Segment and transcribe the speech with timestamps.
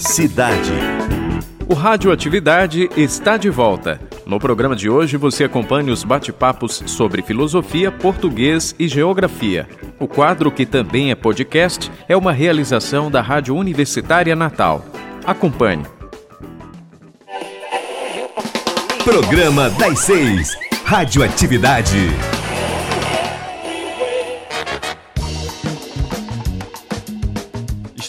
[0.00, 0.72] Cidade.
[1.68, 4.00] O Radioatividade está de volta.
[4.24, 9.68] No programa de hoje você acompanha os bate-papos sobre filosofia, português e geografia.
[9.98, 14.86] O quadro, que também é podcast, é uma realização da Rádio Universitária Natal.
[15.22, 15.84] Acompanhe.
[19.04, 20.56] Programa das Seis.
[20.82, 22.39] Radioatividade.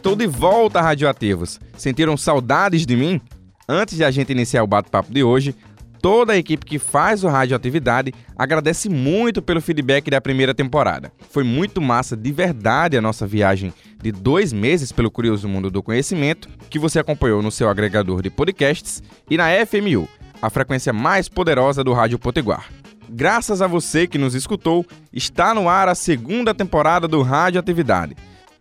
[0.01, 1.59] Estou de volta, radioativos.
[1.77, 3.21] Sentiram saudades de mim?
[3.69, 5.55] Antes de a gente iniciar o bate-papo de hoje,
[6.01, 11.13] toda a equipe que faz o Radioatividade agradece muito pelo feedback da primeira temporada.
[11.29, 15.83] Foi muito massa de verdade a nossa viagem de dois meses pelo curioso mundo do
[15.83, 20.09] conhecimento, que você acompanhou no seu agregador de podcasts e na FMU,
[20.41, 22.71] a frequência mais poderosa do Rádio Potiguar.
[23.07, 24.83] Graças a você que nos escutou,
[25.13, 28.15] está no ar a segunda temporada do Radioatividade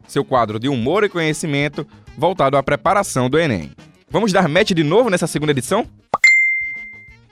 [0.06, 1.86] seu quadro de humor e conhecimento
[2.16, 3.72] voltado à preparação do Enem.
[4.10, 5.86] Vamos dar match de novo nessa segunda edição?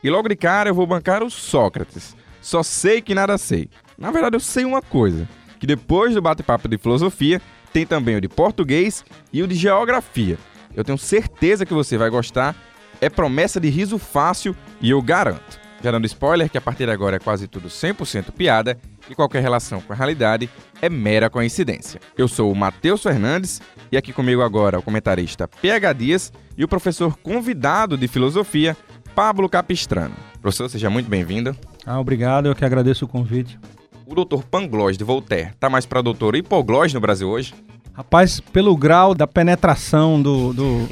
[0.02, 2.16] E logo de cara eu vou bancar o Sócrates.
[2.40, 3.68] Só sei que nada sei.
[3.98, 8.20] Na verdade, eu sei uma coisa: que depois do bate-papo de filosofia, tem também o
[8.20, 10.38] de português e o de geografia.
[10.74, 12.54] Eu tenho certeza que você vai gostar.
[13.00, 15.60] É promessa de riso fácil e eu garanto.
[15.82, 18.76] Já dando spoiler que a partir de agora é quase tudo 100% piada
[19.08, 20.50] e qualquer relação com a realidade
[20.82, 22.00] é mera coincidência.
[22.16, 26.68] Eu sou o Matheus Fernandes e aqui comigo agora o comentarista PH Dias e o
[26.68, 28.76] professor convidado de filosofia,
[29.14, 30.14] Pablo Capistrano.
[30.42, 31.56] Professor, seja muito bem-vindo.
[31.86, 33.58] Ah, obrigado, eu que agradeço o convite.
[34.04, 37.54] O doutor Pangloss de Voltaire tá mais para doutor Hipoglós no Brasil hoje?
[37.98, 40.88] Rapaz, pelo grau da penetração do, do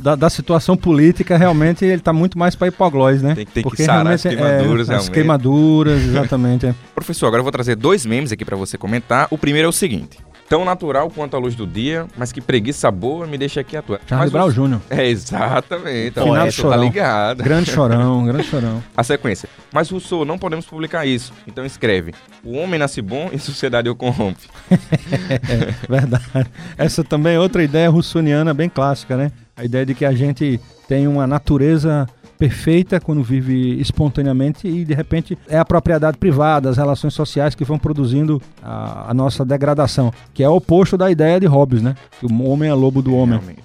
[0.00, 3.34] da, da, situação política, realmente ele está muito mais para hipoglós, né?
[3.34, 6.64] Tem, tem Porque que sarar as queimaduras, é, As queimaduras, exatamente.
[6.64, 6.74] É.
[6.94, 9.28] Professor, agora eu vou trazer dois memes aqui para você comentar.
[9.30, 10.16] O primeiro é o seguinte.
[10.50, 14.00] Tão natural quanto a luz do dia, mas que preguiça boa me deixa aqui atuar.
[14.04, 14.80] Charles Brown Jr.
[14.90, 16.14] É, exatamente.
[16.14, 16.70] Final tá chorão.
[16.70, 17.44] Tá ligado.
[17.44, 18.82] Grande chorão, grande chorão.
[18.96, 19.48] A sequência.
[19.72, 21.32] Mas Rousseau, não podemos publicar isso.
[21.46, 22.12] Então escreve.
[22.42, 24.48] O homem nasce bom e sociedade o corrompe.
[24.68, 26.50] é, verdade.
[26.76, 29.30] Essa também é outra ideia russoniana bem clássica, né?
[29.56, 32.08] A ideia de que a gente tem uma natureza
[32.40, 37.66] perfeita quando vive espontaneamente e de repente é a propriedade privada, as relações sociais que
[37.66, 41.94] vão produzindo a, a nossa degradação, que é o oposto da ideia de Hobbes, né?
[42.18, 43.38] Que o homem é lobo do homem.
[43.38, 43.62] Realmente.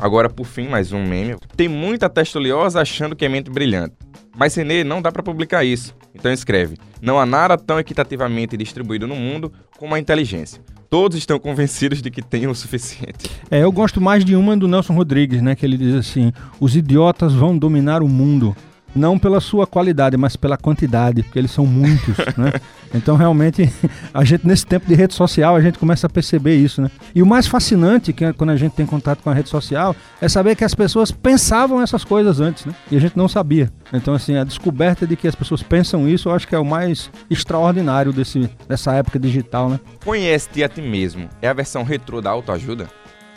[0.00, 1.36] Agora, por fim, mais um meme.
[1.56, 3.94] Tem muita testa oleosa achando que é mente brilhante.
[4.36, 5.94] Mas, Renê, não dá para publicar isso.
[6.12, 11.38] Então escreve: Não há nada tão equitativamente distribuído no mundo como a inteligência todos estão
[11.38, 13.30] convencidos de que tem o suficiente.
[13.50, 15.54] É, eu gosto mais de uma do Nelson Rodrigues, né?
[15.54, 18.56] Que ele diz assim: os idiotas vão dominar o mundo.
[18.94, 22.52] Não pela sua qualidade, mas pela quantidade, porque eles são muitos, né?
[22.94, 23.70] Então, realmente,
[24.14, 26.90] a gente, nesse tempo de rede social, a gente começa a perceber isso, né?
[27.14, 29.94] E o mais fascinante, que é quando a gente tem contato com a rede social,
[30.20, 32.74] é saber que as pessoas pensavam essas coisas antes, né?
[32.90, 33.70] E a gente não sabia.
[33.92, 36.64] Então, assim, a descoberta de que as pessoas pensam isso, eu acho que é o
[36.64, 39.80] mais extraordinário desse, dessa época digital, né?
[40.04, 41.28] Conhece-te a ti mesmo.
[41.42, 42.88] É a versão retrô da autoajuda?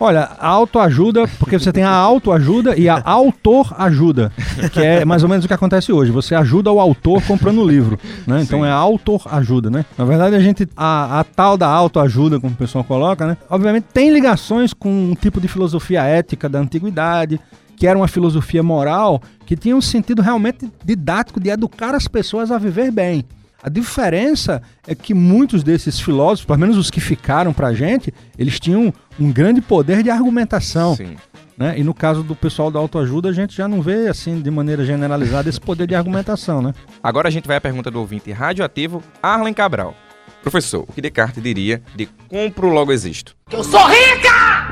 [0.02, 4.32] Olha, a autoajuda, porque você tem a autoajuda e a autor ajuda,
[4.74, 6.10] que é mais ou menos o que acontece hoje.
[6.10, 8.42] Você ajuda o autor comprando o livro, né?
[8.42, 8.66] Então Sim.
[8.66, 9.86] é autor ajuda, né?
[9.96, 13.38] Na verdade, a gente a, a tal da autoajuda, como o pessoal coloca, né?
[13.48, 17.40] Obviamente tem ligações com um tipo de filosofia ética da antiguidade,
[17.78, 22.52] que era uma filosofia moral que tinha um sentido realmente didático de educar as pessoas
[22.52, 23.24] a viver bem.
[23.64, 28.14] A diferença é que muitos desses filósofos, pelo menos os que ficaram para a gente,
[28.38, 30.96] eles tinham um grande poder de argumentação.
[30.96, 31.16] Sim.
[31.58, 31.76] Né?
[31.78, 34.84] E no caso do pessoal da autoajuda, a gente já não vê, assim, de maneira
[34.84, 36.74] generalizada, esse poder de argumentação, né?
[37.04, 39.96] Agora a gente vai à pergunta do ouvinte radioativo Arlen Cabral.
[40.42, 43.36] Professor, o que Descartes diria de compro logo existo?
[43.52, 44.72] Eu sou rica!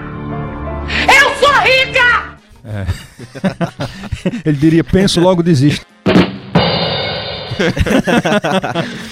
[1.08, 2.40] Eu sou rica!
[2.66, 2.86] É.
[4.50, 5.86] Ele diria, penso logo desisto.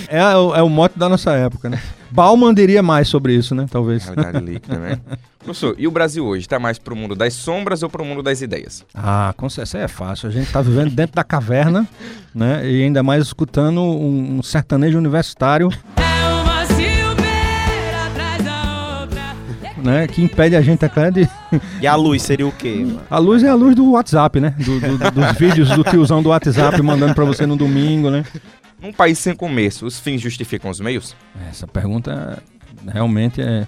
[0.08, 1.82] É, é, o, é o mote da nossa época, né?
[2.10, 3.66] Bauman diria mais sobre isso, né?
[3.70, 4.06] Talvez.
[4.06, 5.00] Realidade líquida, né?
[5.40, 8.06] Professor, e o Brasil hoje está mais para o mundo das sombras ou para o
[8.06, 8.84] mundo das ideias?
[8.94, 10.28] Ah, com certeza é fácil.
[10.28, 11.88] A gente está vivendo dentro da caverna,
[12.34, 12.70] né?
[12.70, 15.70] E ainda mais escutando um, um sertanejo universitário.
[19.88, 20.06] né?
[20.06, 21.28] Que impede a gente até de.
[21.82, 22.84] E a luz seria o quê?
[22.86, 23.02] Mano?
[23.10, 24.54] A luz é a luz do WhatsApp, né?
[24.60, 28.26] Do, do, dos vídeos do tiozão do WhatsApp mandando para você no domingo, né?
[28.82, 31.16] Num país sem comércio, os fins justificam os meios?
[31.50, 32.44] Essa pergunta
[32.86, 33.66] realmente é.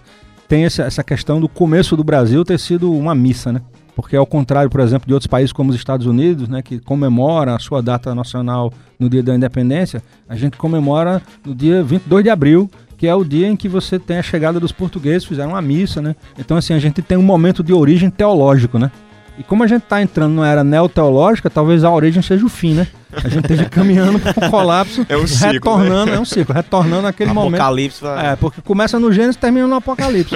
[0.47, 3.61] Tem essa questão do começo do Brasil ter sido uma missa, né?
[3.95, 7.53] Porque ao contrário, por exemplo, de outros países como os Estados Unidos, né, que comemora
[7.53, 12.29] a sua data nacional no dia da independência, a gente comemora no dia 22 de
[12.29, 12.69] abril,
[12.99, 16.01] que é o dia em que você tem a chegada dos portugueses, fizeram uma missa,
[16.01, 16.17] né?
[16.37, 18.91] Então, assim, a gente tem um momento de origem teológico, né?
[19.37, 22.73] E como a gente está entrando numa era neoteológica, talvez a origem seja o fim,
[22.73, 22.87] né?
[23.13, 27.07] A gente esteja caminhando para o colapso, É um ciclo, retornando, é um ciclo, retornando
[27.07, 27.61] aquele momento.
[27.61, 28.33] Apocalipse vai...
[28.33, 30.35] É, porque começa no Gênesis e termina no Apocalipse.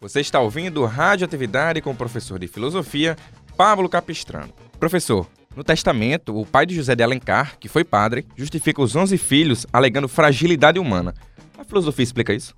[0.00, 3.16] Você está ouvindo Radioatividade com o professor de filosofia,
[3.56, 4.50] Pablo Capistrano.
[4.78, 5.26] Professor,
[5.56, 9.66] no testamento, o pai de José de Alencar, que foi padre, justifica os 11 filhos
[9.72, 11.14] alegando fragilidade humana.
[11.58, 12.54] A filosofia explica isso?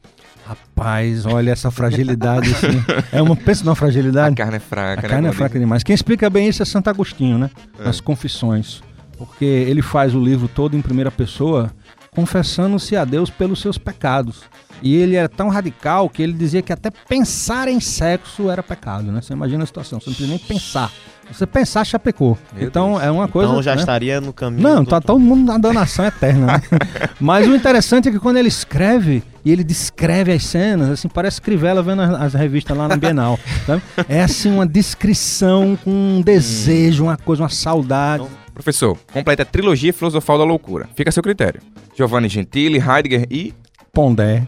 [0.46, 2.84] Rapaz, olha essa fragilidade, assim.
[3.12, 4.34] É uma, pensa numa A fragilidade.
[4.36, 5.08] carne é fraca, A né?
[5.08, 5.60] carne é fraca dizem.
[5.62, 5.82] demais.
[5.82, 7.50] Quem explica bem isso é Santo Agostinho, né?
[7.78, 7.84] É.
[7.84, 8.82] Nas Confissões.
[9.16, 11.70] Porque ele faz o livro todo em primeira pessoa,
[12.14, 14.42] confessando-se a Deus pelos seus pecados.
[14.82, 19.10] E ele era tão radical que ele dizia que até pensar em sexo era pecado,
[19.10, 19.22] né?
[19.22, 20.92] Você imagina a situação, você não precisa nem pensar.
[21.30, 22.36] Você pensar, já pecou.
[22.52, 23.02] Meu então Deus.
[23.04, 23.50] é uma coisa.
[23.50, 23.80] então já né?
[23.80, 24.62] estaria no caminho.
[24.62, 26.62] Não, tá todo mundo na danação eterna, né?
[27.18, 31.40] Mas o interessante é que quando ele escreve, e ele descreve as cenas, assim, parece
[31.40, 33.82] Crivella vendo as, as revistas lá na Bienal, sabe?
[34.06, 38.26] É assim, uma descrição com um desejo, uma coisa, uma saudade.
[38.52, 40.88] Professor, completa a trilogia filosofal da loucura.
[40.94, 41.62] Fica a seu critério.
[41.94, 43.54] Giovanni Gentili, Heidegger e...
[43.92, 44.46] Pondé.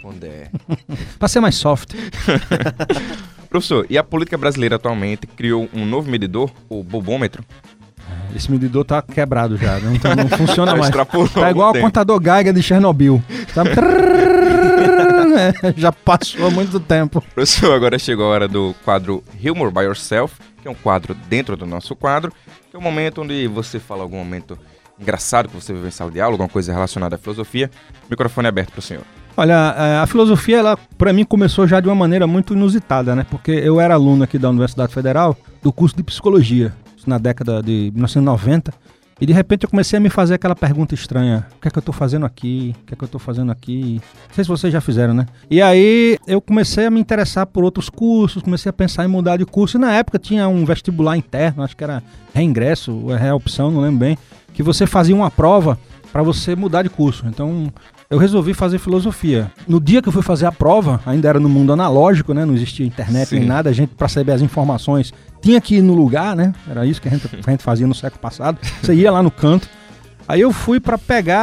[0.00, 0.50] Pondé.
[1.18, 1.94] Pra ser mais soft.
[3.50, 7.42] Professor, e a política brasileira atualmente criou um novo medidor, o bobômetro?
[8.34, 10.90] Esse medidor tá quebrado já, não, tá- não funciona mais.
[10.90, 13.22] Tá igual o contador Geiger de Chernobyl.
[13.54, 13.70] Sabe?
[15.38, 17.20] É, já passou muito tempo.
[17.20, 21.56] Professor, agora chegou a hora do quadro Humor by Yourself, que é um quadro dentro
[21.56, 22.32] do nosso quadro,
[22.70, 24.58] que é um momento onde você fala algum momento
[25.00, 27.70] engraçado que você viveu em sala de aula, alguma coisa relacionada à filosofia.
[28.10, 29.04] Microfone é aberto para o senhor.
[29.36, 33.24] Olha, a filosofia, ela, para mim, começou já de uma maneira muito inusitada, né?
[33.30, 36.74] Porque eu era aluno aqui da Universidade Federal do curso de psicologia,
[37.06, 38.74] na década de 1990,
[39.20, 41.78] e de repente eu comecei a me fazer aquela pergunta estranha: o que é que
[41.78, 42.74] eu tô fazendo aqui?
[42.82, 44.00] O que é que eu tô fazendo aqui?
[44.28, 45.26] Não sei se vocês já fizeram, né?
[45.50, 49.36] E aí eu comecei a me interessar por outros cursos, comecei a pensar em mudar
[49.36, 52.02] de curso, e na época tinha um vestibular interno, acho que era
[52.34, 54.18] reingresso, é reopção, não lembro bem,
[54.58, 55.78] que você fazia uma prova
[56.12, 57.24] para você mudar de curso.
[57.28, 57.72] Então,
[58.10, 59.52] eu resolvi fazer filosofia.
[59.68, 62.44] No dia que eu fui fazer a prova, ainda era no mundo analógico, né?
[62.44, 63.38] Não existia internet Sim.
[63.38, 66.52] nem nada, a gente para saber as informações tinha que ir no lugar, né?
[66.68, 68.58] Era isso que a gente, a gente fazia no século passado.
[68.82, 69.68] Você ia lá no canto.
[70.26, 71.38] Aí eu fui para pegar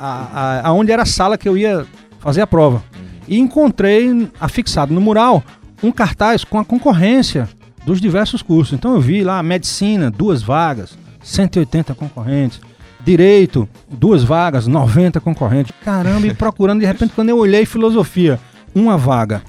[0.00, 1.86] a, a, aonde era a sala que eu ia
[2.18, 2.82] fazer a prova.
[3.28, 5.40] E encontrei afixado no mural
[5.84, 7.48] um cartaz com a concorrência
[7.84, 8.74] dos diversos cursos.
[8.76, 12.60] Então eu vi lá medicina, duas vagas, 180 concorrentes.
[13.04, 15.72] Direito, duas vagas, 90 concorrentes.
[15.84, 18.40] Caramba, e procurando, de repente, quando eu olhei filosofia,
[18.74, 19.42] uma vaga,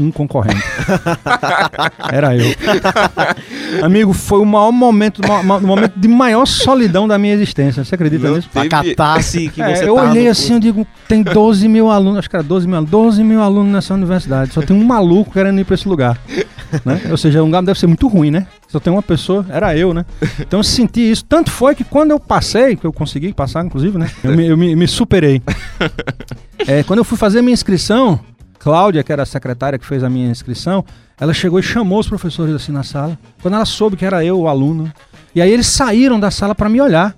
[0.00, 0.62] um concorrente.
[2.12, 2.44] Era eu.
[3.84, 7.84] Amigo, foi o maior momento, o momento de maior solidão da minha existência.
[7.84, 8.48] Você acredita Não nisso?
[8.54, 11.90] A Teve- catarse que É, você eu tá olhei assim, eu digo, tem 12 mil
[11.90, 14.84] alunos, acho que era 12 mil alunos, 12 mil alunos nessa universidade, só tem um
[14.84, 16.18] maluco querendo ir pra esse lugar.
[16.84, 17.00] né?
[17.10, 18.46] Ou seja, o lugar deve ser muito ruim, né?
[18.68, 20.04] Só tem uma pessoa, era eu, né?
[20.40, 21.24] Então eu senti isso.
[21.24, 24.10] Tanto foi que quando eu passei, que eu consegui passar, inclusive, né?
[24.22, 25.42] Eu me, eu me- me superei.
[26.66, 28.18] É, quando eu fui fazer minha inscrição,
[28.58, 30.84] Cláudia, que era a secretária que fez a minha inscrição,
[31.20, 33.18] ela chegou e chamou os professores assim na sala.
[33.40, 34.92] Quando ela soube que era eu, o aluno.
[35.34, 37.14] E aí eles saíram da sala para me olhar.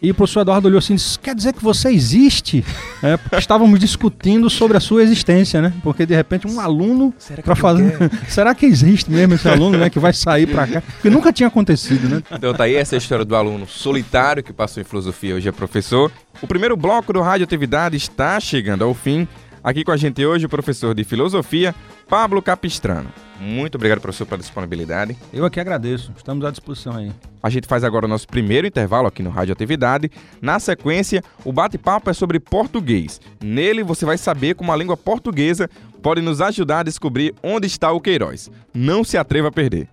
[0.00, 2.64] E o professor Eduardo olhou assim e disse: Quer dizer que você existe?
[3.02, 5.72] É, porque estávamos discutindo sobre a sua existência, né?
[5.82, 8.10] Porque de repente um aluno Será que para fazer.
[8.28, 9.90] Será que existe mesmo esse aluno, né?
[9.90, 10.80] Que vai sair para cá?
[10.82, 12.22] Porque nunca tinha acontecido, né?
[12.30, 16.12] Então tá aí essa história do aluno solitário que passou em filosofia hoje é professor.
[16.40, 19.26] O primeiro bloco do Radioatividade está chegando ao fim.
[19.68, 21.74] Aqui com a gente hoje o professor de filosofia,
[22.08, 23.12] Pablo Capistrano.
[23.38, 25.14] Muito obrigado, professor, pela disponibilidade.
[25.30, 26.10] Eu aqui agradeço.
[26.16, 27.12] Estamos à disposição aí.
[27.42, 30.10] A gente faz agora o nosso primeiro intervalo aqui no Radioatividade.
[30.40, 33.20] Na sequência, o bate-papo é sobre português.
[33.44, 35.68] Nele você vai saber como a língua portuguesa
[36.02, 38.50] pode nos ajudar a descobrir onde está o Queiroz.
[38.72, 39.86] Não se atreva a perder.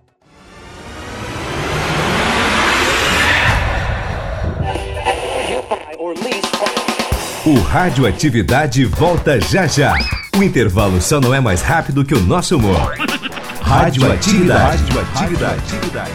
[7.46, 9.94] O Radioatividade volta já já.
[10.36, 12.96] O intervalo só não é mais rápido que o nosso humor.
[13.62, 14.82] Radioatividade.
[15.14, 16.12] Radioatividade.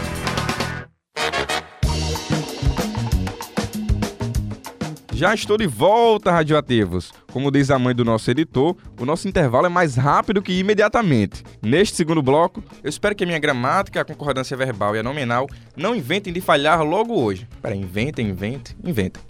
[5.14, 7.10] Já estou de volta, radioativos.
[7.32, 11.42] Como diz a mãe do nosso editor, o nosso intervalo é mais rápido que imediatamente.
[11.62, 15.48] Neste segundo bloco, eu espero que a minha gramática, a concordância verbal e a nominal
[15.74, 17.48] não inventem de falhar logo hoje.
[17.62, 19.22] Peraí, inventem, inventem, inventem.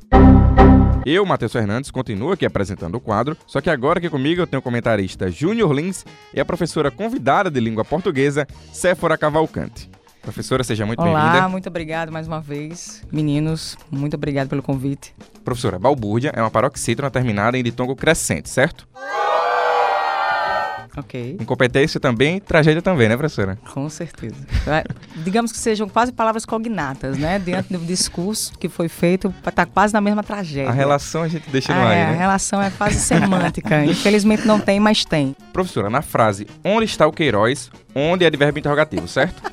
[1.05, 4.61] Eu, Matheus Fernandes, continuo aqui apresentando o quadro, só que agora aqui comigo eu tenho
[4.61, 9.91] o comentarista Júnior Lins e a professora convidada de língua portuguesa, Séfora Cavalcante.
[10.21, 11.49] Professora, seja muito Olá, bem-vinda.
[11.49, 13.03] muito obrigado mais uma vez.
[13.11, 15.13] Meninos, muito obrigado pelo convite.
[15.45, 18.87] Professora, balbúrdia é uma paroxítona terminada em ditongo crescente, certo?
[20.95, 23.57] Ok, Incompetência também, tragédia também, né, professora?
[23.73, 24.35] com certeza.
[24.67, 24.85] Vai-
[25.17, 27.39] Digamos que sejam quase palavras cognatas, né?
[27.39, 30.69] Diante do discurso que foi feito, tá quase na mesma tragédia.
[30.69, 32.19] A relação a gente deixa no Ah, ar, é, aí, a né?
[32.19, 33.83] relação é quase semântica.
[33.87, 35.35] Infelizmente não tem, mas tem.
[35.51, 39.43] Professora, na frase onde está o Queiroz, onde é de verbo interrogativo, certo?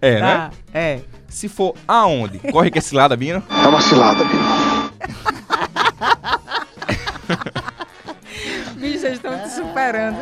[0.00, 0.20] é, né?
[0.20, 1.00] Tá, é.
[1.28, 3.42] Se for aonde, corre que esse lado, Bino.
[3.50, 4.40] É uma cilada, Bino.
[9.10, 10.16] Vocês estão te superando.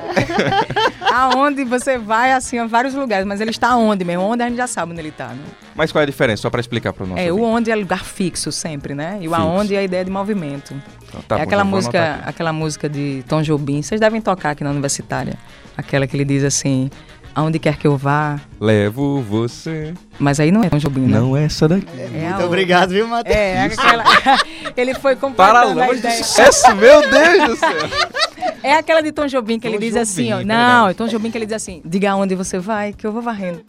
[1.13, 4.23] Aonde você vai, assim, a vários lugares, mas ele está onde mesmo?
[4.25, 5.43] Onde a gente já sabe onde ele está, né?
[5.75, 6.43] Mas qual é a diferença?
[6.43, 7.57] Só pra explicar pro nosso É, o ouvinte.
[7.57, 9.19] onde é lugar fixo sempre, né?
[9.21, 9.35] E o Fixo.
[9.43, 10.75] aonde é a ideia de movimento.
[11.09, 13.83] Então, tá é bom, aquela música, aquela música de Tom Jobim.
[13.83, 15.35] Vocês devem tocar aqui na universitária.
[15.77, 16.91] Aquela que ele diz assim:
[17.35, 18.41] aonde quer que eu vá.
[18.61, 19.95] Levo você.
[20.19, 21.19] Mas aí não é Tom Jobim, né?
[21.21, 21.87] Não é essa daqui.
[21.97, 23.37] É Muito obrigado, viu, Matheus?
[23.37, 24.05] É, aquela.
[24.77, 26.25] ele foi completando a Paralama de ideia.
[26.25, 27.71] sucesso, meu Deus do céu.
[28.63, 30.41] É aquela de Tom Jobim que ele Tom diz Jobim, assim, ó.
[30.41, 30.91] é Não, verdade.
[30.91, 33.63] é Tom Jobim que ele diz assim: diga aonde você vai, que eu vou varrendo.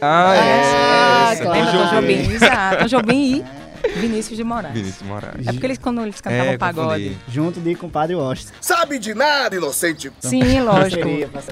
[0.00, 1.32] Ah, é.
[1.32, 2.16] essa, Lembra Tom Tom Jobim.
[2.22, 2.34] Jobim?
[2.34, 2.78] Exato.
[2.78, 3.44] Tom Jobim
[3.84, 4.74] e Vinícius de Moraes.
[4.74, 5.46] Vinícius Moraes.
[5.46, 7.04] É porque eles, quando eles cantavam É, pagode.
[7.04, 7.16] confundi.
[7.28, 8.52] Junto de compadre Washington.
[8.60, 10.10] Sabe de nada, inocente.
[10.20, 11.02] Sim, lógico.
[11.02, 11.48] Parceria, Parceria,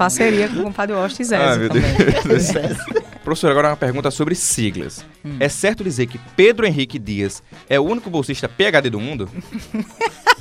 [0.47, 0.49] parceria.
[0.49, 1.95] com o Padre Oste e Ah, Zézio meu também.
[2.27, 2.51] Deus.
[3.23, 5.03] Professor, agora uma pergunta sobre siglas.
[5.23, 5.37] Hum.
[5.39, 9.29] É certo dizer que Pedro Henrique Dias é o único bolsista PHD do mundo?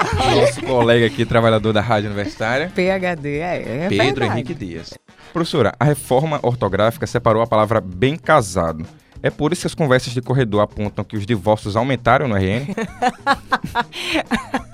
[0.34, 2.70] Nosso colega aqui, trabalhador da Rádio Universitária.
[2.74, 4.32] PHD, é, é Pedro verdade.
[4.32, 4.98] Henrique Dias.
[5.32, 8.86] Professora, a reforma ortográfica separou a palavra bem casado.
[9.22, 12.74] É por isso que as conversas de corredor apontam que os divórcios aumentaram no RN?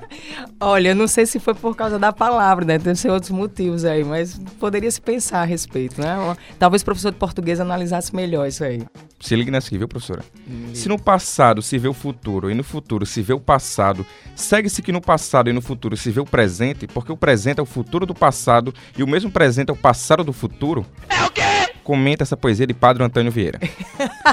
[0.58, 2.78] Olha, eu não sei se foi por causa da palavra, né?
[2.78, 6.16] Deve ser outros motivos aí, mas poderia se pensar a respeito, né?
[6.58, 8.82] Talvez o professor de português analisasse melhor isso aí.
[9.20, 10.25] Se ligue nessa aqui, viu, professora?
[10.72, 14.80] Se no passado se vê o futuro e no futuro se vê o passado, segue-se
[14.80, 17.66] que no passado e no futuro se vê o presente, porque o presente é o
[17.66, 20.86] futuro do passado e o mesmo presente é o passado do futuro?
[21.08, 21.55] É o quê?
[21.87, 23.61] Comenta essa poesia de Padre Antônio Vieira.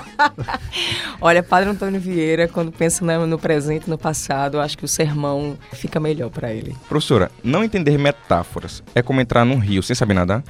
[1.22, 5.56] Olha, Padre Antônio Vieira, quando pensa no, presente e no passado, acho que o sermão
[5.72, 6.76] fica melhor pra ele.
[6.90, 10.44] Professora, não entender metáforas é como entrar num rio sem saber nadar?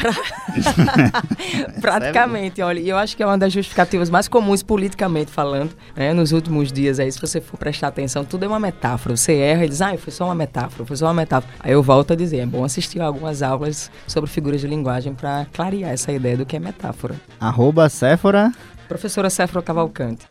[1.80, 6.12] Praticamente, olha, e eu acho que é uma das justificativas mais comuns politicamente falando, né,
[6.12, 9.16] nos últimos dias aí, se você for prestar atenção, tudo é uma metáfora.
[9.16, 11.52] Você erra e diz, ah, foi só uma metáfora, foi só uma metáfora.
[11.60, 15.46] Aí eu volto a dizer, é bom assistir algumas aulas sobre figuras de linguagem para
[15.52, 17.14] clarear essa ideia do que é metáfora.
[17.38, 18.52] Arroba Séfora.
[18.88, 20.26] Professora Séfora Cavalcante.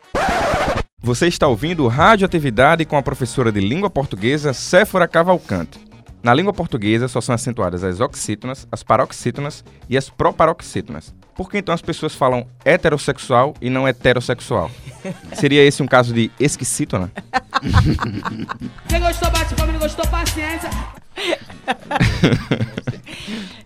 [1.02, 5.89] Você está ouvindo Radioatividade com a professora de língua portuguesa Séfora Cavalcante.
[6.22, 11.14] Na língua portuguesa só são acentuadas as oxítonas, as paroxítonas e as proparoxítonas.
[11.34, 14.70] Por que então as pessoas falam heterossexual e não heterossexual?
[15.32, 17.10] Seria esse um caso de esquisítona?
[18.88, 20.68] Quem gostou, bate palma, não gostou, paciência.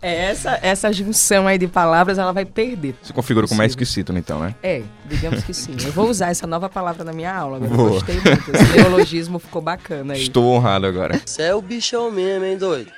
[0.03, 2.95] É, essa, essa junção aí de palavras, ela vai perder.
[3.03, 4.55] Se configura como é esquisítona então, né?
[4.63, 5.75] É, digamos que sim.
[5.83, 7.57] Eu vou usar essa nova palavra na minha aula.
[7.57, 7.75] Agora.
[7.75, 7.91] Boa.
[7.93, 8.51] Gostei muito.
[8.55, 10.23] Esse neologismo ficou bacana aí.
[10.23, 11.19] Estou honrado agora.
[11.25, 12.91] Você é o bichão mesmo, hein, doido?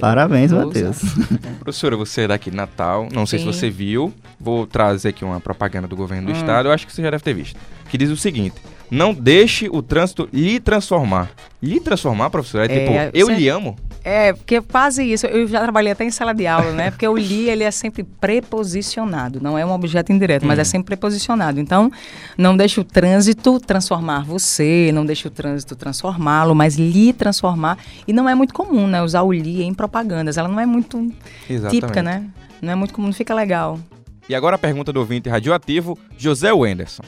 [0.00, 0.98] Parabéns, Vou Matheus.
[1.60, 5.38] Professora, você é daqui de Natal, não sei se você viu, vou trazer aqui uma
[5.40, 6.36] propaganda do governo do Hum.
[6.40, 7.58] estado, eu acho que você já deve ter visto,
[7.90, 8.54] que diz o seguinte,
[8.90, 11.30] não deixe o trânsito lhe transformar.
[11.62, 12.62] Lhe transformar, professor?
[12.62, 13.76] É, É, tipo, eu você- lhe amo?
[14.08, 15.26] É, porque quase isso.
[15.26, 16.92] Eu já trabalhei até em sala de aula, né?
[16.92, 19.40] Porque o li, ele é sempre preposicionado.
[19.42, 21.58] Não é um objeto indireto, mas é sempre preposicionado.
[21.58, 21.90] Então,
[22.38, 27.78] não deixe o trânsito transformar você, não deixe o trânsito transformá-lo, mas lhe transformar.
[28.06, 29.02] E não é muito comum, né?
[29.02, 30.36] Usar o li em propagandas.
[30.36, 31.12] Ela não é muito
[31.68, 32.26] típica, né?
[32.62, 33.76] Não é muito comum, não fica legal.
[34.28, 37.02] E agora a pergunta do ouvinte radioativo, José Wenderson.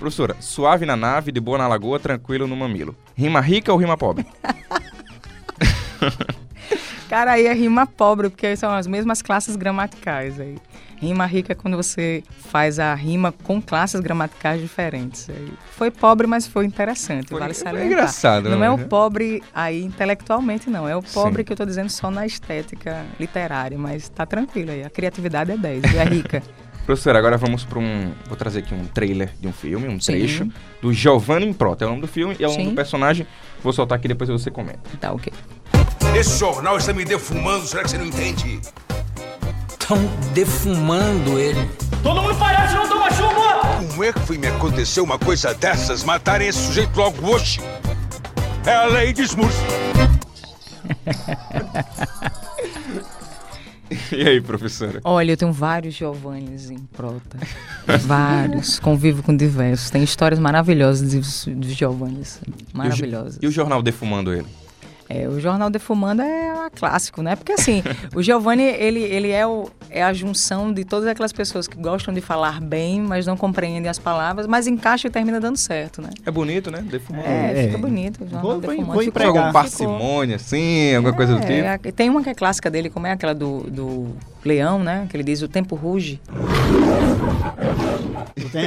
[0.00, 2.96] Professora, suave na nave, de boa na lagoa, tranquilo no mamilo.
[3.14, 4.26] Rima rica ou rima pobre?
[7.10, 10.56] Cara, aí é rima pobre, porque são as mesmas classes gramaticais aí.
[10.96, 15.28] Rima rica é quando você faz a rima com classes gramaticais diferentes.
[15.28, 17.86] Aí Foi pobre, mas foi interessante, Foi- vale salientar.
[17.90, 18.66] engraçado, Não né?
[18.66, 20.86] é o pobre aí intelectualmente, não.
[20.88, 21.46] É o pobre Sim.
[21.46, 24.84] que eu tô dizendo só na estética literária, mas tá tranquilo aí.
[24.84, 26.40] A criatividade é 10, e é rica.
[26.86, 28.12] Professora, agora vamos para um...
[28.28, 30.12] Vou trazer aqui um trailer de um filme, um Sim.
[30.12, 30.48] trecho,
[30.80, 31.84] do Giovanni Improta.
[31.84, 33.26] É o nome do filme e é o nome do personagem.
[33.64, 34.78] Vou soltar aqui, depois você comenta.
[35.00, 35.32] Tá ok.
[36.14, 38.60] Esse jornal está me defumando, será que você não entende?
[39.68, 39.98] Estão
[40.34, 41.68] defumando ele.
[42.02, 43.60] Todo mundo parece não toma chuva.
[43.90, 46.04] Como é que foi me acontecer uma coisa dessas?
[46.04, 47.60] Matarem esse sujeito logo hoje?
[48.66, 49.56] É a lei de Smurf.
[54.12, 55.00] E aí, professora?
[55.02, 57.38] Olha, eu tenho vários Giovannis em prota.
[58.02, 58.78] vários.
[58.78, 59.90] Convivo com diversos.
[59.90, 62.40] Tem histórias maravilhosas de, de Giovannis.
[62.72, 63.38] Maravilhosas.
[63.42, 64.46] E o jornal defumando ele?
[65.12, 67.34] É, o Jornal Defumando é a clássico, né?
[67.34, 67.82] Porque assim,
[68.14, 72.14] o Giovanni, ele, ele é, o, é a junção de todas aquelas pessoas que gostam
[72.14, 76.10] de falar bem, mas não compreendem as palavras, mas encaixa e termina dando certo, né?
[76.24, 76.80] É bonito, né?
[76.88, 77.26] Defumando.
[77.26, 77.66] É, É.
[77.66, 78.18] fica bonito.
[78.22, 79.28] O Jornal Vou- Defumando vou empregar.
[79.28, 81.52] Alguma ficou- parcimônia, assim, alguma coisa do tipo?
[81.52, 84.14] É, tem uma que é clássica dele, como é aquela do, do
[84.44, 85.08] leão, né?
[85.10, 86.20] Que ele diz, o tempo ruge.
[88.52, 88.62] É,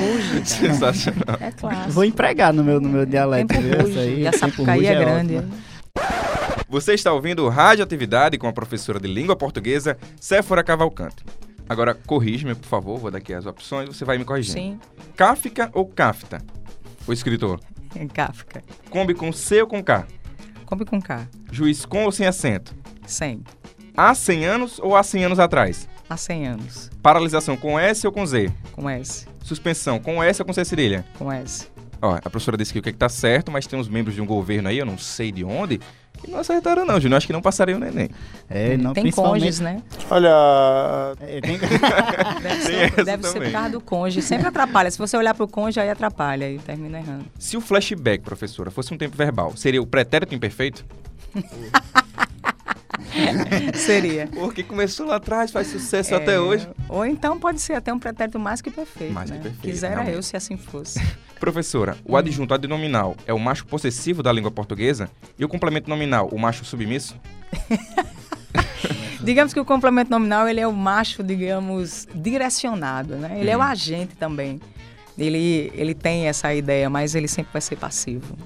[0.00, 0.44] ruge, cara.
[0.44, 1.36] Sensacional.
[1.40, 1.90] É clássico.
[1.92, 3.48] Vou empregar no meu, no meu dialeto.
[3.48, 3.72] tempo viu?
[3.74, 3.98] Essa ruge.
[3.98, 5.36] aí, E a Sapucaí ruge é grande.
[5.36, 5.52] ótimo.
[6.68, 11.24] Você está ouvindo Radioatividade com a professora de língua portuguesa, Séfora Cavalcante.
[11.68, 14.58] Agora, corrige-me, por favor, vou dar aqui as opções, você vai me corrigindo.
[14.58, 14.78] Sim,
[15.16, 16.38] Kafka ou Kafta?
[17.06, 17.60] O escritor.
[17.96, 18.62] é Kafka.
[18.90, 20.06] Kombi com C ou com K?
[20.66, 21.26] Come com K.
[21.50, 22.74] Juiz com ou sem acento?
[23.06, 23.42] 100.
[23.96, 25.88] Há 100 anos ou há 100 anos atrás?
[26.08, 26.90] Há 100 anos.
[27.02, 28.50] Paralisação com S ou com Z?
[28.72, 29.26] Com S.
[29.42, 31.04] Suspensão com S ou com C cedilha?
[31.18, 31.68] Com S.
[32.00, 34.14] Ó, a professora disse que o que, é que tá certo, mas tem uns membros
[34.14, 35.80] de um governo aí, eu não sei de onde,
[36.14, 37.16] que não acertaram não, Júnior.
[37.18, 38.08] Acho que não passariam o neném.
[38.48, 39.40] É, não, tem principalmente...
[39.42, 39.82] cônjuges, né?
[41.20, 41.58] É, tem-
[42.40, 44.22] Deve, ser, essa deve ser por causa do cônjuge.
[44.22, 44.90] Sempre atrapalha.
[44.90, 47.24] Se você olhar pro cônjuge, aí atrapalha e termina errando.
[47.38, 50.84] Se o flashback, professora, fosse um tempo verbal, seria o pretérito imperfeito?
[53.74, 54.28] Seria.
[54.28, 56.68] Porque começou lá atrás, faz sucesso É, até hoje.
[56.88, 59.12] Ou então pode ser até um pretérito mais que perfeito.
[59.12, 59.42] Mais que né?
[59.42, 60.16] perfeito, Quisera realmente.
[60.16, 61.00] eu se assim fosse.
[61.38, 65.08] Professora, o adjunto adnominal é o macho possessivo da língua portuguesa
[65.38, 67.16] e o complemento nominal, o macho submisso?
[69.20, 73.38] digamos que o complemento nominal ele é o macho, digamos, direcionado, né?
[73.40, 74.60] Ele é o agente também.
[75.18, 78.36] Ele, ele tem essa ideia, mas ele sempre vai ser passivo.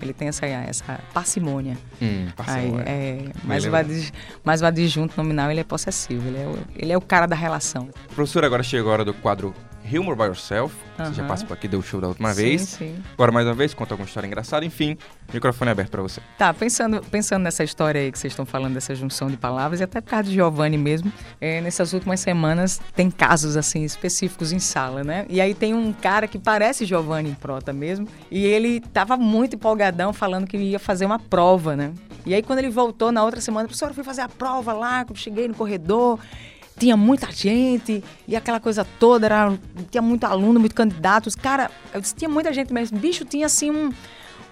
[0.00, 1.76] Ele tem essa, essa parcimônia.
[2.00, 3.18] Hum, Aí, passou, é.
[3.44, 6.96] mas, o adi- mas o adjunto nominal ele é possessivo, ele é, o, ele é
[6.96, 7.88] o cara da relação.
[8.14, 9.54] Professora, agora chegou a hora do quadro
[9.92, 10.74] Humor by Yourself.
[10.98, 12.62] Você já participou aqui, deu show da última Sim, vez.
[12.62, 13.02] sim.
[13.12, 14.64] Agora, mais uma vez, conta alguma história engraçada.
[14.64, 14.96] Enfim,
[15.32, 16.20] microfone aberto pra você.
[16.38, 19.84] Tá, pensando, pensando nessa história aí que vocês estão falando, dessa junção de palavras, e
[19.84, 24.58] até por causa de Giovanni mesmo, é, nessas últimas semanas tem casos assim específicos em
[24.58, 25.26] sala, né?
[25.28, 29.56] E aí tem um cara que parece Giovanni em prota mesmo, e ele tava muito
[29.56, 31.92] empolgadão falando que ia fazer uma prova, né?
[32.24, 35.04] E aí quando ele voltou na outra semana, professor, eu fui fazer a prova lá,
[35.14, 36.18] cheguei no corredor,
[36.78, 39.52] tinha muita gente e aquela coisa toda, era,
[39.90, 41.26] tinha muito aluno, muito candidato.
[41.26, 42.98] Os cara, eu disse, tinha muita gente mesmo.
[42.98, 43.90] Bicho, tinha assim um,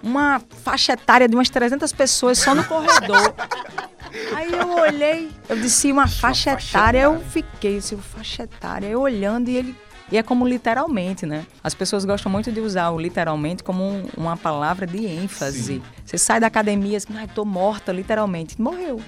[0.03, 3.35] uma faixa etária de umas 300 pessoas só no corredor.
[4.35, 9.49] Aí eu olhei, eu disse uma faixa etária, eu fiquei assim, faixa etária, eu olhando
[9.51, 9.77] e ele.
[10.13, 11.45] E é como literalmente, né?
[11.65, 15.83] As pessoas gostam muito de usar o literalmente como um- uma palavra de ênfase.
[16.05, 18.61] Você sai da academia assim, ai, tô morta, literalmente.
[18.61, 19.01] Morreu.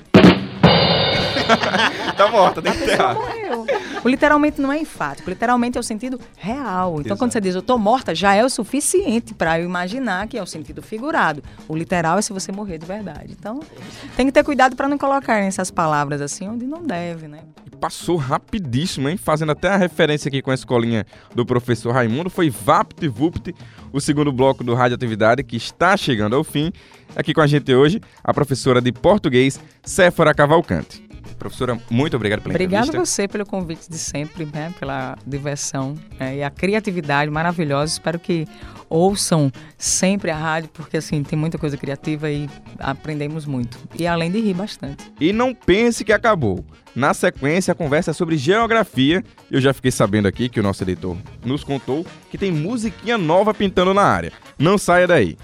[2.16, 3.16] Tá morta, tem que enterrar.
[4.02, 6.92] O literalmente não é enfático, literalmente é o sentido real.
[6.92, 7.18] Então, Exato.
[7.18, 10.42] quando você diz eu tô morta, já é o suficiente para eu imaginar que é
[10.42, 11.42] o sentido figurado.
[11.68, 13.34] O literal é se você morrer de verdade.
[13.38, 13.60] Então,
[14.16, 17.40] tem que ter cuidado para não colocar essas palavras assim onde não deve, né?
[17.80, 19.16] Passou rapidíssimo, hein?
[19.16, 22.30] Fazendo até a referência aqui com a escolinha do professor Raimundo.
[22.30, 23.54] Foi Vapt Vupt,
[23.92, 26.72] o segundo bloco do Radioatividade, que está chegando ao fim.
[27.14, 31.05] Aqui com a gente hoje, a professora de português, Séfora Cavalcante.
[31.38, 33.12] Professora, muito obrigado pela Obrigada a entrevista.
[33.12, 34.72] você pelo convite de sempre, né?
[34.78, 37.92] Pela diversão né, e a criatividade maravilhosa.
[37.92, 38.46] Espero que
[38.88, 43.78] ouçam sempre a rádio, porque assim, tem muita coisa criativa e aprendemos muito.
[43.98, 45.12] E além de rir bastante.
[45.20, 46.64] E não pense que acabou.
[46.94, 49.22] Na sequência, a conversa é sobre geografia.
[49.50, 53.52] Eu já fiquei sabendo aqui que o nosso editor nos contou que tem musiquinha nova
[53.52, 54.32] pintando na área.
[54.58, 55.36] Não saia daí.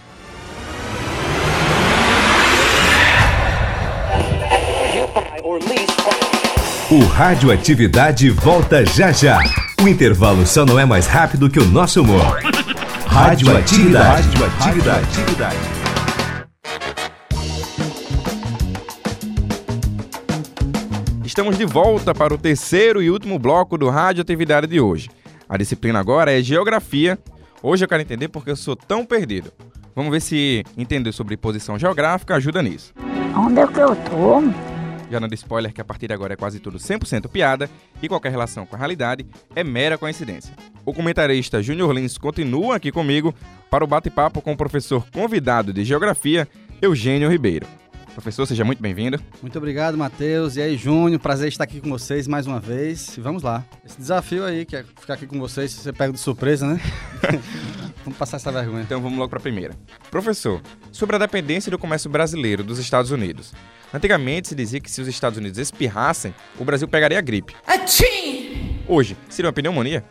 [6.91, 9.39] O Radioatividade volta já já.
[9.83, 12.41] O intervalo só não é mais rápido que o nosso humor.
[13.07, 14.29] Radioatividade.
[14.59, 15.57] Radioatividade.
[21.25, 25.11] Estamos de volta para o terceiro e último bloco do Radioatividade de hoje.
[25.49, 27.19] A disciplina agora é Geografia.
[27.63, 29.53] Hoje eu quero entender porque eu sou tão perdido.
[29.95, 32.95] Vamos ver se entender sobre posição geográfica ajuda nisso.
[33.37, 34.72] Onde é que eu tô?
[35.13, 37.69] Já dando spoiler que a partir de agora é quase tudo 100% piada
[38.01, 40.55] e qualquer relação com a realidade é mera coincidência.
[40.87, 43.35] O comentarista Júnior Lins continua aqui comigo
[43.71, 46.49] para o bate-papo com o professor convidado de Geografia,
[46.81, 47.67] Eugênio Ribeiro.
[48.15, 49.21] Professor, seja muito bem-vindo.
[49.43, 50.57] Muito obrigado, Matheus.
[50.57, 53.15] E aí, Júnior, prazer estar aqui com vocês mais uma vez.
[53.19, 53.63] E vamos lá.
[53.85, 56.81] Esse desafio aí, que é ficar aqui com vocês, você pega de surpresa, né?
[58.05, 58.83] Vamos passar essa vergonha.
[58.83, 59.75] Então vamos logo para a primeira.
[60.11, 60.61] Professor,
[60.91, 63.53] sobre a dependência do comércio brasileiro dos Estados Unidos.
[63.95, 67.55] Antigamente se dizia que se os Estados Unidos espirrassem, o Brasil pegaria a gripe.
[67.67, 68.81] Atchim!
[68.89, 70.05] Hoje, seria uma pneumonia?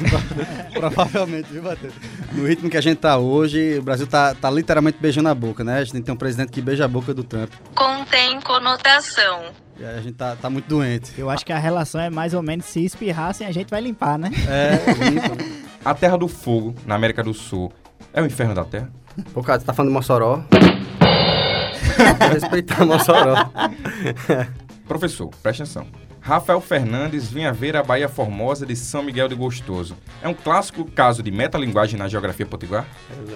[0.72, 1.94] Provavelmente, viu, Matheus?
[2.32, 5.64] No ritmo que a gente tá hoje, o Brasil tá, tá literalmente beijando a boca,
[5.64, 5.78] né?
[5.78, 7.50] A gente tem um presidente que beija a boca do Trump.
[7.74, 9.44] Contém conotação.
[9.78, 11.12] E a gente tá, tá muito doente.
[11.18, 14.18] Eu acho que a relação é mais ou menos se espirrassem, a gente vai limpar,
[14.18, 14.30] né?
[14.48, 15.63] É, limpa.
[15.84, 17.70] A Terra do Fogo, na América do Sul,
[18.12, 18.90] é o inferno da Terra?
[19.34, 20.42] Ô, cara, você tá falando de Mossoró?
[22.32, 23.50] Respeitar Mossoró.
[24.88, 25.86] Professor, preste atenção.
[26.26, 29.94] Rafael Fernandes vinha ver a Bahia Formosa de São Miguel de Gostoso.
[30.22, 32.86] É um clássico caso de metalinguagem na geografia potiguar?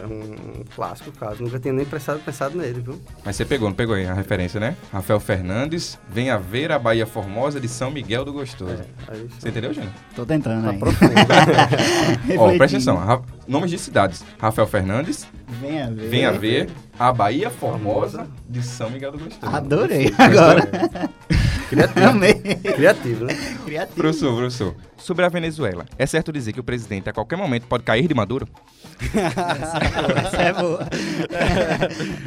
[0.03, 1.42] É um clássico caso.
[1.42, 2.98] Nunca tinha nem pensado, pensado nele, viu?
[3.22, 4.74] Mas você pegou, não pegou aí a referência, né?
[4.90, 8.72] Rafael Fernandes venha ver a Bahia Formosa de São Miguel do Gostoso.
[8.72, 9.92] É, aí Você entendeu, Júnior?
[10.16, 10.79] Tô tentando aí.
[10.79, 11.12] profundo.
[12.40, 12.96] Ó, presta atenção.
[12.96, 14.24] Ra- Nomes de cidades.
[14.40, 15.27] Rafael Fernandes
[15.61, 16.09] Venha ver.
[16.09, 19.55] venha ver a Bahia Formosa de São Miguel do Gostoso.
[19.55, 21.11] Adorei agora.
[21.69, 22.07] Criativo.
[22.07, 22.35] Amei.
[22.35, 23.35] Criativo, né?
[23.65, 23.97] Criativo.
[23.97, 27.85] Professor, professor, sobre a Venezuela, é certo dizer que o presidente a qualquer momento pode
[27.85, 28.49] cair de Maduro?
[29.01, 30.89] Essa é boa.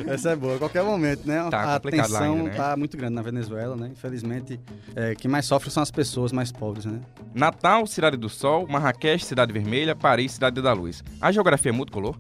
[0.14, 1.48] Essa é boa, a qualquer momento, né?
[1.50, 2.56] Tá a tensão ainda, né?
[2.56, 3.90] tá muito grande na Venezuela, né?
[3.92, 4.60] Infelizmente,
[4.96, 7.00] é, quem mais sofre são as pessoas mais pobres, né?
[7.34, 11.04] Natal, Cidade do Sol, Marrakech, Cidade Vermelha, Paris, Cidade da Luz.
[11.20, 12.16] A geografia é multicolor?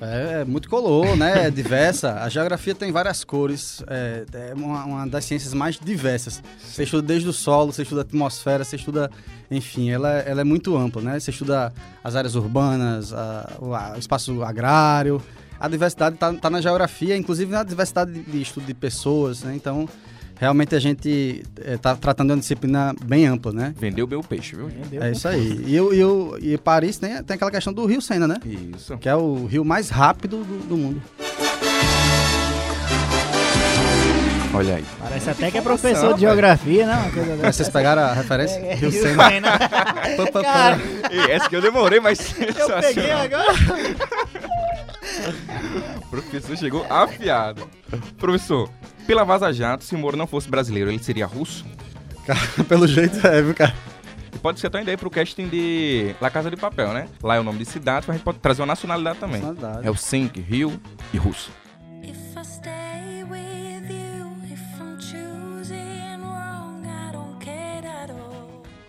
[0.00, 1.46] É, é muito color, né?
[1.46, 2.20] É diversa.
[2.20, 3.82] A geografia tem várias cores.
[3.88, 6.40] É, é uma, uma das ciências mais diversas.
[6.62, 9.10] Você estuda desde o solo, você estuda a atmosfera, você estuda.
[9.50, 11.18] Enfim, ela, ela é muito ampla, né?
[11.18, 11.72] Você estuda
[12.04, 15.20] as áreas urbanas, a- o, a- o espaço agrário.
[15.58, 19.54] A diversidade está na geografia, inclusive na diversidade de, de estudo de pessoas, né?
[19.56, 19.88] Então,
[20.38, 23.74] realmente a gente está tratando de uma disciplina bem ampla, né?
[23.78, 24.70] Vendeu bem o peixe, viu?
[25.00, 25.64] É isso aí.
[25.66, 28.36] E, eu, eu, e Paris tem, tem aquela questão do Rio Sena, né?
[28.44, 28.96] Isso.
[28.98, 31.02] Que é o rio mais rápido do, do mundo.
[34.54, 34.84] Olha aí.
[34.98, 37.10] Parece até que é professor de geografia, não?
[37.10, 37.52] Coisa dessa.
[37.52, 38.56] Vocês pegaram a referência?
[38.56, 39.28] É, Rio Rio Sena.
[39.28, 39.58] Sena.
[40.42, 40.80] Cara,
[41.28, 43.52] essa que eu demorei, mas eu peguei agora.
[45.96, 47.68] O professor chegou afiado.
[48.18, 48.70] Professor,
[49.08, 51.64] pela Vaza Jato, se o Moro não fosse brasileiro, ele seria russo?
[52.26, 53.74] Cara, pelo jeito é, viu, cara?
[54.34, 57.08] E pode ser até uma ideia pro casting de La Casa de Papel, né?
[57.22, 59.40] Lá é o nome de cidade, mas a gente pode trazer uma nacionalidade também.
[59.40, 59.86] Nacionalidade.
[59.86, 60.78] Helsinki, Rio
[61.10, 61.50] e russo.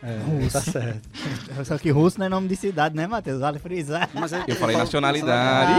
[0.01, 1.09] É, tá certo.
[1.63, 3.39] Só que russo não é nome de cidade, né, Matheus?
[3.39, 4.09] Vale frisar.
[4.13, 5.71] Mas é- Eu falei nacionalidade.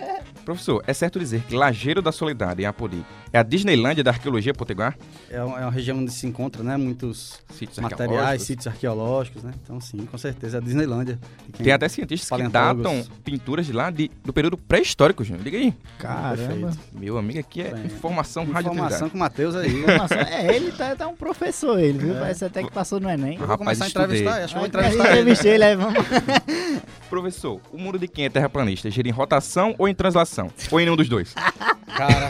[0.44, 4.52] Professor, é certo dizer que Lajeiro da Soledade, em Apodi, é a Disneylândia da arqueologia
[4.52, 4.96] potiguar?
[5.30, 9.52] É uma, é uma região onde se encontra, né, muitos Sítios materiais, sítios arqueológicos, né?
[9.62, 11.18] Então, sim, com certeza, é a Disneylândia.
[11.56, 15.44] Tem até cientistas que datam pinturas de lá de, do período pré-histórico, Júnior.
[15.44, 15.74] Diga aí.
[15.98, 16.70] Caramba.
[16.92, 19.10] Meu amigo, aqui é Bem, informação Informação radioatividade.
[19.10, 19.84] com o Matheus aí.
[19.86, 22.14] Nossa, é, ele tá, tá um professor, ele, viu?
[22.14, 23.34] Parece até que passou no Enem.
[23.34, 24.04] Eu vou Rapaz, começar a estudei.
[24.20, 25.20] entrevistar, acho que vou entrevistar ele.
[25.20, 25.94] entrevistei ele, aí vamos.
[27.10, 30.39] Professor, o mundo de quem é terraplanista gira em rotação ou em translação?
[30.70, 31.34] Ou em nenhum dos dois?
[31.96, 32.28] Cara,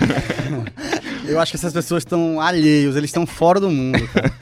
[1.26, 4.06] eu acho que essas pessoas estão alheios, eles estão fora do mundo.
[4.08, 4.32] cara.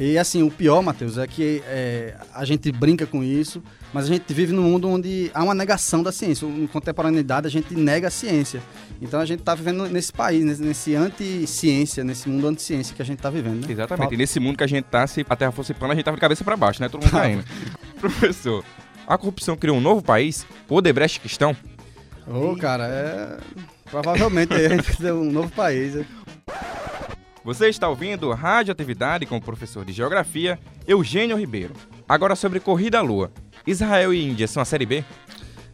[0.00, 3.60] E assim, o pior, Matheus, é que é, a gente brinca com isso,
[3.92, 6.46] mas a gente vive num mundo onde há uma negação da ciência.
[6.46, 8.62] Em contemporaneidade, a gente nega a ciência.
[9.02, 13.04] Então a gente está vivendo nesse país, nesse, nesse anti-ciência, nesse mundo anti-ciência que a
[13.04, 13.72] gente está vivendo, né?
[13.72, 14.14] Exatamente.
[14.14, 16.16] E nesse mundo que a gente tá, se a Terra fosse plana, a gente tava
[16.16, 16.88] de cabeça pra baixo, né?
[16.88, 17.44] Todo mundo caindo.
[18.00, 18.64] Professor,
[19.04, 20.46] a corrupção criou um novo país?
[20.68, 21.56] Odebrecht questão?
[22.30, 23.36] Ô, cara, é.
[23.90, 25.94] Provavelmente aí a gente vai ter um novo país.
[25.94, 26.04] né?
[27.44, 31.72] Você está ouvindo Radioatividade com o professor de Geografia, Eugênio Ribeiro.
[32.08, 33.30] Agora sobre Corrida à Lua.
[33.66, 35.04] Israel e Índia são a Série B?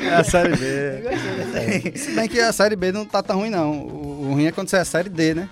[0.00, 1.96] É a série B.
[1.96, 3.72] Se bem que a série B não tá tão ruim, não.
[3.72, 5.48] O, o ruim é quando você é a série D, né?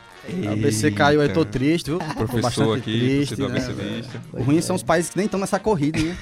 [0.50, 1.98] A BC caiu, eu tô triste, viu?
[1.98, 3.36] Tô Professor bastante aqui, triste.
[3.36, 4.02] torcedor né?
[4.32, 6.14] O ruim são os países que nem estão nessa corrida, né?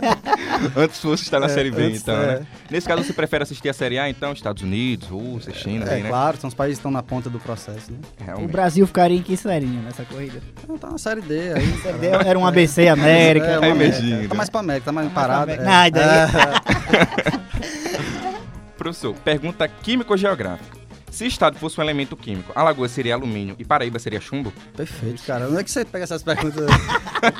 [0.76, 2.26] Antes fosse estar na É, Série B, antes, então, é.
[2.40, 2.46] né?
[2.70, 4.32] Nesse caso, você prefere assistir a Série A, então?
[4.32, 6.08] Estados Unidos, Rússia, China, É aí, né?
[6.08, 7.98] claro, são os países que estão na ponta do processo, né?
[8.20, 8.50] O Realmente.
[8.50, 10.40] Brasil ficaria em que serinho nessa corrida?
[10.62, 11.72] Então tá na série D aí.
[11.82, 12.28] cara.
[12.28, 13.46] Era um ABC América.
[13.46, 14.00] É, uma Aí, América.
[14.00, 14.28] Medina.
[14.28, 15.52] Tá mais pra América, tá mais mais pra parado.
[15.52, 15.64] América.
[15.64, 15.66] é.
[15.66, 17.34] Não, daí-
[18.78, 20.83] Professor, pergunta químico-geográfica.
[21.14, 24.52] Se estado fosse um elemento químico, Alagoas seria alumínio e Paraíba seria chumbo?
[24.76, 25.46] Perfeito, cara.
[25.46, 26.66] Onde é que você pega essas perguntas?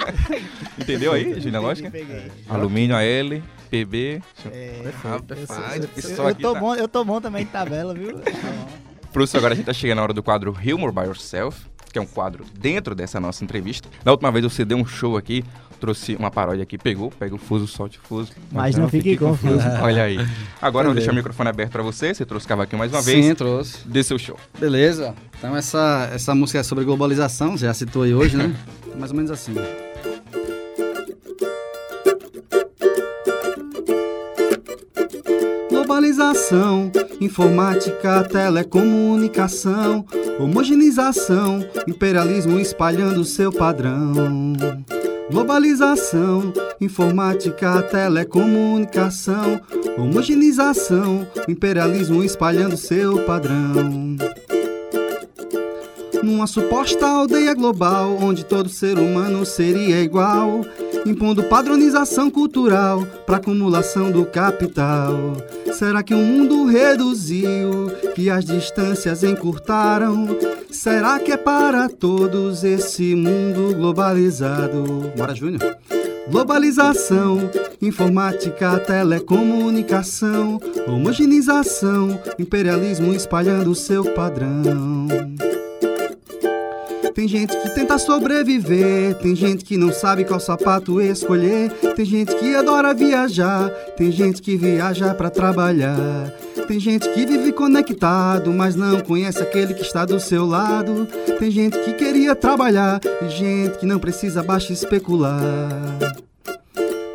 [0.79, 1.91] Entendeu aí, genealógica?
[1.91, 2.31] Peguei.
[2.49, 4.23] Alumínio AL, PB.
[4.53, 8.21] É, Rapaz, eu, eu aqui tô tá- bom, eu tô bom também de tabela, viu?
[9.13, 11.67] Professor, agora a gente tá chegando na hora do quadro Humor by Yourself.
[11.95, 13.89] Que é um quadro dentro dessa nossa entrevista.
[14.03, 15.45] Da última vez você deu um show aqui,
[15.79, 18.33] trouxe uma paródia aqui, pegou, pega o fuso, solte o fuso.
[18.51, 19.65] Mas não fique confuso.
[19.81, 20.19] Olha aí.
[20.61, 23.21] Agora eu vou deixar o microfone aberto pra você, você trouxe cavaquinho mais uma Sim,
[23.23, 23.35] vez.
[23.37, 23.79] trouxe.
[23.87, 24.37] Dê seu show.
[24.59, 25.15] Beleza.
[25.39, 28.53] Então essa, essa música é sobre globalização, já citou aí hoje, né?
[28.99, 29.55] Mais ou menos assim.
[35.71, 40.05] Globalização, informática, telecomunicação,
[40.39, 44.53] homogeneização, imperialismo espalhando seu padrão.
[45.31, 49.61] Globalização, informática, telecomunicação,
[49.97, 54.17] homogeneização, imperialismo espalhando seu padrão.
[56.23, 60.65] Numa suposta aldeia global, onde todo ser humano seria igual,
[61.07, 65.37] impondo padronização cultural para acumulação do capital.
[65.73, 70.27] Será que o mundo reduziu, que as distâncias encurtaram?
[70.71, 75.13] Será que é para todos esse mundo globalizado?
[75.17, 75.77] Bora, Júnior.
[76.29, 77.51] Globalização,
[77.83, 85.07] informática, telecomunicação, homogeneização, imperialismo espalhando seu padrão.
[87.15, 92.35] Tem gente que tenta sobreviver, tem gente que não sabe qual sapato escolher, tem gente
[92.35, 96.33] que adora viajar, tem gente que viaja pra trabalhar.
[96.67, 101.07] Tem gente que vive conectado, mas não conhece aquele que está do seu lado.
[101.39, 105.41] Tem gente que queria trabalhar e gente que não precisa baixa especular.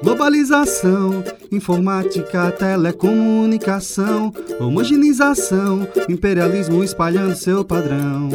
[0.01, 8.29] Globalização, informática, telecomunicação, homogeneização, imperialismo espalhando seu padrão.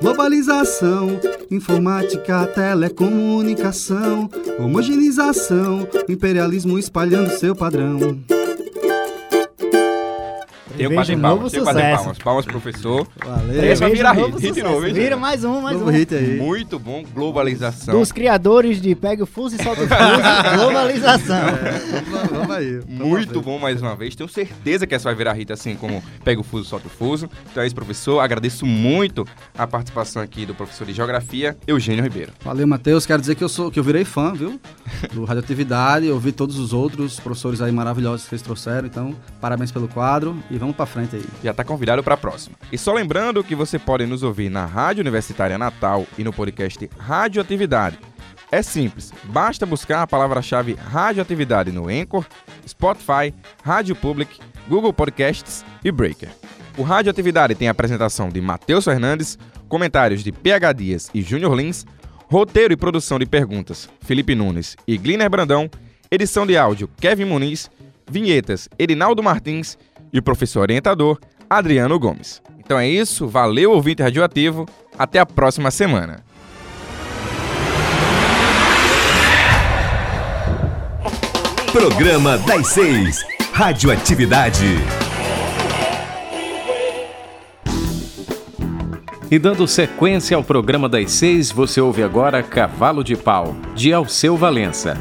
[0.00, 4.28] Globalização, informática, telecomunicação,
[4.58, 8.18] homogeneização, imperialismo espalhando seu padrão.
[10.76, 12.18] Quadro em um palmas, palmas.
[12.18, 13.06] Palmas, professor.
[13.24, 13.64] Valeu.
[13.64, 15.92] Esse vai virar hit, hit de novo, hein, Vira mais um, mais Novo um.
[15.92, 16.36] hit aí.
[16.36, 17.98] Muito bom, globalização.
[17.98, 20.00] Dos criadores de Pega o Fuso e Solta o Fuso,
[20.58, 21.40] globalização.
[22.10, 22.80] Vamos, vamos aí.
[22.88, 24.14] Muito bom mais uma vez.
[24.14, 27.28] Tenho certeza que essa vai virar hit, assim como Pega o Fuso, Solta o Fuso.
[27.50, 28.20] Então é isso, professor.
[28.20, 32.32] Agradeço muito a participação aqui do professor de Geografia, Eugênio Ribeiro.
[32.44, 33.06] Valeu, Matheus.
[33.06, 34.60] Quero dizer que eu sou que eu virei fã, viu?
[35.12, 36.06] Do Radioatividade.
[36.06, 38.86] Eu vi todos os outros professores aí maravilhosos que vocês trouxeram.
[38.86, 41.24] Então, parabéns pelo quadro e vamos pra frente aí.
[41.42, 42.56] Já está convidado para a próxima.
[42.72, 46.88] E só lembrando que você pode nos ouvir na Rádio Universitária Natal e no podcast
[46.98, 47.98] Radioatividade.
[48.50, 52.24] É simples, basta buscar a palavra-chave Radioatividade no Anchor,
[52.66, 56.28] Spotify, Rádio Public, Google Podcasts e Breaker.
[56.78, 61.84] O Radioatividade tem a apresentação de Matheus Fernandes, comentários de PH Dias e Júnior Lins,
[62.28, 65.68] roteiro e produção de perguntas Felipe Nunes e Gliner Brandão,
[66.10, 67.70] edição de áudio Kevin Muniz,
[68.08, 69.78] vinhetas Erinaldo Martins
[70.14, 71.18] e o professor orientador
[71.50, 72.40] Adriano Gomes.
[72.60, 74.64] Então é isso, valeu ouvinte radioativo,
[74.96, 76.24] até a próxima semana.
[81.72, 83.26] Programa das Seis.
[83.52, 84.64] Radioatividade.
[89.30, 94.36] E dando sequência ao programa das seis, você ouve agora Cavalo de Pau, de Alceu
[94.36, 94.96] Valença.